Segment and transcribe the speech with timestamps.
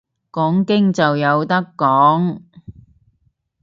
[0.31, 2.41] 講經就有得講